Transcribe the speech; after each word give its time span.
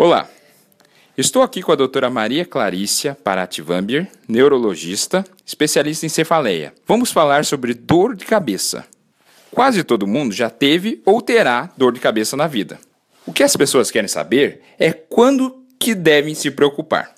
Olá, 0.00 0.30
estou 1.16 1.42
aqui 1.42 1.60
com 1.60 1.72
a 1.72 1.74
doutora 1.74 2.08
Maria 2.08 2.44
Clarícia 2.44 3.16
Parativambier, 3.16 4.06
neurologista, 4.28 5.24
especialista 5.44 6.06
em 6.06 6.08
cefaleia. 6.08 6.72
Vamos 6.86 7.10
falar 7.10 7.44
sobre 7.44 7.74
dor 7.74 8.14
de 8.14 8.24
cabeça. 8.24 8.86
Quase 9.50 9.82
todo 9.82 10.06
mundo 10.06 10.32
já 10.32 10.48
teve 10.48 11.02
ou 11.04 11.20
terá 11.20 11.68
dor 11.76 11.92
de 11.92 11.98
cabeça 11.98 12.36
na 12.36 12.46
vida. 12.46 12.78
O 13.26 13.32
que 13.32 13.42
as 13.42 13.56
pessoas 13.56 13.90
querem 13.90 14.06
saber 14.06 14.62
é 14.78 14.92
quando 14.92 15.64
que 15.80 15.96
devem 15.96 16.32
se 16.32 16.48
preocupar. 16.52 17.12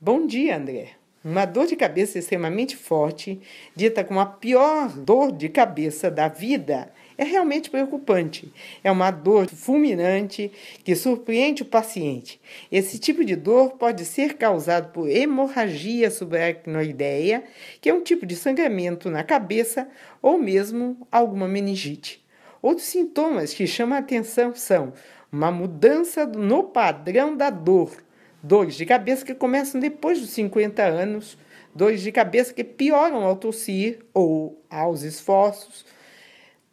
Bom 0.00 0.26
dia, 0.26 0.56
André. 0.56 0.95
Uma 1.28 1.44
dor 1.44 1.66
de 1.66 1.74
cabeça 1.74 2.20
extremamente 2.20 2.76
forte, 2.76 3.40
dita 3.74 4.04
como 4.04 4.20
a 4.20 4.26
pior 4.26 4.90
dor 4.90 5.32
de 5.32 5.48
cabeça 5.48 6.08
da 6.08 6.28
vida, 6.28 6.92
é 7.18 7.24
realmente 7.24 7.68
preocupante. 7.68 8.48
É 8.84 8.92
uma 8.92 9.10
dor 9.10 9.48
fulminante 9.48 10.52
que 10.84 10.94
surpreende 10.94 11.62
o 11.62 11.66
paciente. 11.66 12.40
Esse 12.70 12.96
tipo 13.00 13.24
de 13.24 13.34
dor 13.34 13.70
pode 13.70 14.04
ser 14.04 14.34
causado 14.34 14.92
por 14.92 15.10
hemorragia 15.10 16.12
subaracnoideia, 16.12 17.42
que 17.80 17.90
é 17.90 17.92
um 17.92 18.04
tipo 18.04 18.24
de 18.24 18.36
sangramento 18.36 19.10
na 19.10 19.24
cabeça, 19.24 19.88
ou 20.22 20.38
mesmo 20.38 20.96
alguma 21.10 21.48
meningite. 21.48 22.24
Outros 22.62 22.86
sintomas 22.86 23.52
que 23.52 23.66
chamam 23.66 23.96
a 23.96 24.00
atenção 24.00 24.54
são 24.54 24.92
uma 25.32 25.50
mudança 25.50 26.24
no 26.24 26.62
padrão 26.62 27.36
da 27.36 27.50
dor, 27.50 28.05
dores 28.46 28.76
de 28.76 28.86
cabeça 28.86 29.24
que 29.24 29.34
começam 29.34 29.80
depois 29.80 30.20
dos 30.20 30.30
50 30.30 30.80
anos, 30.84 31.36
dores 31.74 32.00
de 32.00 32.12
cabeça 32.12 32.54
que 32.54 32.62
pioram 32.62 33.24
ao 33.24 33.34
tossir 33.34 33.98
ou 34.14 34.64
aos 34.70 35.02
esforços, 35.02 35.84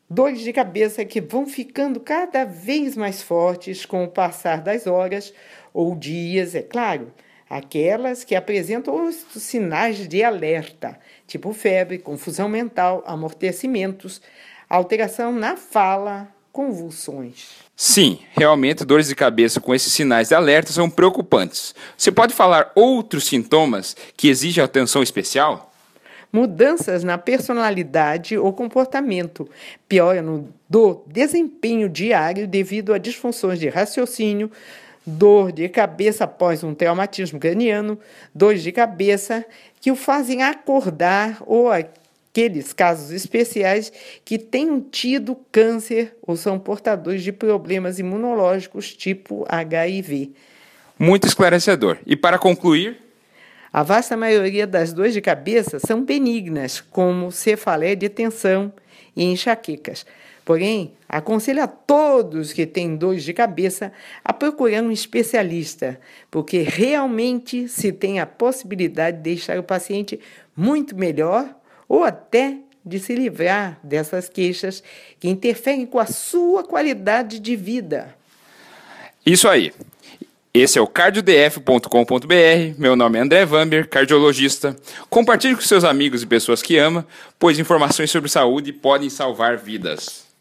dores 0.07 0.41
de 0.41 0.53
cabeça 0.53 1.03
que 1.03 1.19
vão 1.19 1.47
ficando 1.47 1.99
cada 1.99 2.45
vez 2.45 2.95
mais 2.95 3.23
fortes 3.23 3.87
com 3.87 4.03
o 4.03 4.07
passar 4.07 4.61
das 4.61 4.85
horas 4.85 5.33
ou 5.73 5.95
dias, 5.95 6.53
é 6.53 6.61
claro. 6.61 7.11
Aquelas 7.49 8.23
que 8.23 8.35
apresentam 8.35 9.07
os 9.07 9.15
sinais 9.15 10.07
de 10.07 10.23
alerta, 10.23 10.99
tipo 11.25 11.53
febre, 11.53 11.97
confusão 11.97 12.47
mental, 12.47 13.03
amortecimentos, 13.05 14.21
alteração 14.69 15.31
na 15.31 15.57
fala, 15.57 16.31
convulsões. 16.53 17.47
Sim, 17.75 18.19
realmente 18.31 18.85
dores 18.85 19.07
de 19.07 19.15
cabeça 19.15 19.59
com 19.59 19.73
esses 19.73 19.91
sinais 19.91 20.29
de 20.29 20.35
alerta 20.35 20.71
são 20.71 20.89
preocupantes. 20.89 21.73
Você 21.97 22.11
pode 22.11 22.33
falar 22.33 22.71
outros 22.75 23.25
sintomas 23.25 23.97
que 24.15 24.29
exigem 24.29 24.63
atenção 24.63 25.03
especial? 25.03 25.71
mudanças 26.33 27.03
na 27.03 27.15
personalidade 27.15 28.35
ou 28.35 28.51
comportamento, 28.51 29.47
piora 29.87 30.19
no 30.19 30.49
do 30.67 31.03
desempenho 31.05 31.87
diário 31.87 32.47
devido 32.47 32.91
a 32.91 32.97
disfunções 32.97 33.59
de 33.59 33.69
raciocínio, 33.69 34.49
dor 35.05 35.51
de 35.51 35.69
cabeça 35.69 36.23
após 36.23 36.63
um 36.63 36.73
traumatismo 36.73 37.39
craniano, 37.39 37.99
dores 38.33 38.63
de 38.63 38.71
cabeça 38.71 39.45
que 39.79 39.91
o 39.91 39.95
fazem 39.95 40.41
acordar 40.41 41.37
ou 41.45 41.69
aqueles 42.33 42.73
casos 42.73 43.11
especiais 43.11 43.93
que 44.25 44.39
tenham 44.39 44.81
tido 44.81 45.37
câncer 45.51 46.17
ou 46.19 46.35
são 46.35 46.57
portadores 46.57 47.21
de 47.21 47.31
problemas 47.31 47.99
imunológicos 47.99 48.91
tipo 48.91 49.45
HIV. 49.47 50.31
Muito 50.97 51.27
esclarecedor. 51.27 51.99
E 52.07 52.15
para 52.15 52.39
concluir, 52.39 52.97
a 53.71 53.83
vasta 53.83 54.17
maioria 54.17 54.65
das 54.65 54.91
dores 54.91 55.13
de 55.13 55.21
cabeça 55.21 55.77
são 55.79 56.03
benignas, 56.03 56.81
como 56.81 57.31
cefaleia 57.31 57.95
de 57.95 58.09
tensão 58.09 58.73
e 59.15 59.25
enxaquecas. 59.25 60.03
Porém, 60.43 60.91
aconselho 61.07 61.61
a 61.61 61.67
todos 61.67 62.51
que 62.51 62.65
têm 62.65 62.95
dores 62.95 63.23
de 63.23 63.31
cabeça 63.31 63.93
a 64.25 64.33
procurar 64.33 64.81
um 64.81 64.91
especialista, 64.91 65.99
porque 66.31 66.63
realmente 66.63 67.67
se 67.67 67.91
tem 67.91 68.19
a 68.19 68.25
possibilidade 68.25 69.17
de 69.17 69.23
deixar 69.23 69.59
o 69.59 69.63
paciente 69.63 70.19
muito 70.55 70.95
melhor 70.95 71.55
ou 71.93 72.03
até 72.03 72.57
de 72.83 72.99
se 72.99 73.13
livrar 73.13 73.77
dessas 73.83 74.27
queixas 74.27 74.81
que 75.19 75.29
interferem 75.29 75.85
com 75.85 75.99
a 75.99 76.07
sua 76.07 76.63
qualidade 76.63 77.39
de 77.39 77.55
vida. 77.55 78.15
Isso 79.23 79.47
aí. 79.47 79.71
Esse 80.51 80.79
é 80.79 80.81
o 80.81 80.87
cardiodf.com.br. 80.87 82.79
Meu 82.79 82.95
nome 82.95 83.19
é 83.19 83.21
André 83.21 83.45
Vamber, 83.45 83.87
cardiologista. 83.87 84.75
Compartilhe 85.07 85.53
com 85.53 85.61
seus 85.61 85.83
amigos 85.83 86.23
e 86.23 86.25
pessoas 86.25 86.63
que 86.63 86.79
ama, 86.79 87.05
pois 87.37 87.59
informações 87.59 88.09
sobre 88.09 88.27
saúde 88.27 88.73
podem 88.73 89.07
salvar 89.07 89.55
vidas. 89.55 90.32